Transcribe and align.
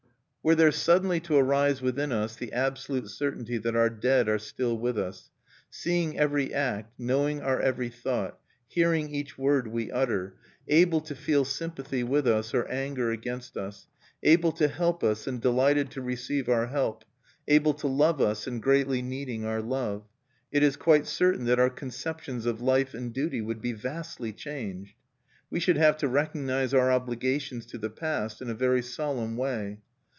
Were 0.43 0.55
there 0.55 0.71
suddenly 0.71 1.19
to 1.19 1.35
arise 1.35 1.83
within 1.83 2.11
us 2.11 2.35
the 2.35 2.51
absolute 2.51 3.11
certainty 3.11 3.59
that 3.59 3.75
our 3.75 3.91
dead 3.91 4.27
are 4.27 4.39
still 4.39 4.75
with 4.75 4.97
us, 4.97 5.29
seeing 5.69 6.17
every 6.17 6.51
act, 6.51 6.93
knowing 6.99 7.41
our 7.43 7.59
every 7.59 7.89
thought, 7.89 8.39
hearing 8.67 9.13
each 9.13 9.37
word 9.37 9.67
we 9.67 9.91
utter, 9.91 10.33
able 10.67 10.99
to 11.01 11.13
feel 11.13 11.45
sympathy 11.45 12.03
with 12.03 12.25
us 12.27 12.55
or 12.55 12.67
anger 12.71 13.11
against 13.11 13.55
us, 13.55 13.85
able 14.23 14.51
to 14.53 14.67
help 14.67 15.03
us 15.03 15.27
and 15.27 15.39
delighted 15.41 15.91
to 15.91 16.01
receive 16.01 16.49
our 16.49 16.65
help, 16.65 17.05
able 17.47 17.75
to 17.75 17.87
love 17.87 18.19
us 18.19 18.47
and 18.47 18.63
greatly 18.63 19.03
needing 19.03 19.45
our 19.45 19.61
love, 19.61 20.07
it 20.51 20.63
is 20.63 20.75
quite 20.75 21.05
certain 21.05 21.45
that 21.45 21.59
our 21.59 21.69
conceptions 21.69 22.47
of 22.47 22.59
life 22.61 22.95
and 22.95 23.13
duty 23.13 23.41
would 23.41 23.61
be 23.61 23.73
vastly 23.73 24.33
changed. 24.33 24.95
We 25.51 25.59
should 25.59 25.77
have 25.77 25.97
to 25.97 26.07
recognize 26.07 26.73
our 26.73 26.91
obligations 26.91 27.67
to 27.67 27.77
the 27.77 27.91
past 27.91 28.41
in 28.41 28.49
a 28.49 28.55
very 28.55 28.81
solemn 28.81 29.37
way. 29.37 29.77